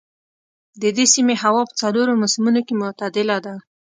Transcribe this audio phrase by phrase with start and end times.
[0.81, 3.55] د دې سيمې هوا په څلورو موسمونو کې معتدله ده.